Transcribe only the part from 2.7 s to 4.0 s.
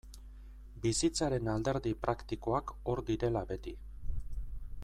hor direla beti.